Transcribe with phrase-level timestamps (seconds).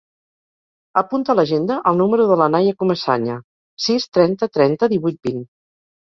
[1.01, 3.35] Apunta a l'agenda el número de la Naia Comesaña:
[3.89, 5.45] sis, trenta, trenta, divuit, vint.